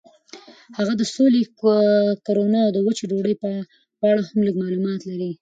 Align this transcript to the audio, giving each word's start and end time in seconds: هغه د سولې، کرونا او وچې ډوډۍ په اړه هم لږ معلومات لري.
هغه 0.77 0.93
د 0.97 1.03
سولې، 1.13 1.41
کرونا 2.25 2.61
او 2.67 2.79
وچې 2.85 3.05
ډوډۍ 3.09 3.35
په 3.99 4.05
اړه 4.11 4.21
هم 4.29 4.39
لږ 4.47 4.55
معلومات 4.63 5.01
لري. 5.09 5.31